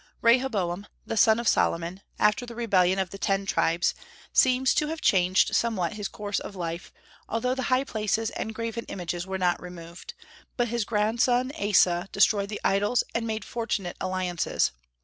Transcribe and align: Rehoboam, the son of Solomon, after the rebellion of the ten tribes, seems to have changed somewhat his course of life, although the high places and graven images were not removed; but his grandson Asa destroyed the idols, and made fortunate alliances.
Rehoboam, 0.23 0.87
the 1.05 1.15
son 1.15 1.39
of 1.39 1.47
Solomon, 1.47 2.01
after 2.17 2.47
the 2.47 2.55
rebellion 2.55 2.97
of 2.97 3.11
the 3.11 3.19
ten 3.19 3.45
tribes, 3.45 3.93
seems 4.33 4.73
to 4.73 4.87
have 4.87 4.99
changed 4.99 5.55
somewhat 5.55 5.93
his 5.93 6.07
course 6.07 6.39
of 6.39 6.55
life, 6.55 6.91
although 7.29 7.53
the 7.53 7.61
high 7.69 7.83
places 7.83 8.31
and 8.31 8.55
graven 8.55 8.85
images 8.85 9.27
were 9.27 9.37
not 9.37 9.61
removed; 9.61 10.15
but 10.57 10.69
his 10.69 10.85
grandson 10.85 11.51
Asa 11.59 12.09
destroyed 12.11 12.49
the 12.49 12.61
idols, 12.63 13.03
and 13.13 13.27
made 13.27 13.45
fortunate 13.45 13.95
alliances. 14.01 14.71